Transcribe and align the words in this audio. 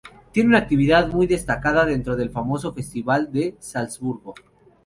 Tiene 0.31 0.49
una 0.49 0.57
actividad 0.57 1.09
muy 1.09 1.27
destacada 1.27 1.85
dentro 1.85 2.15
del 2.15 2.31
famoso 2.31 2.73
Festival 2.73 3.31
de 3.31 3.55
Salzburgo. 3.59 4.33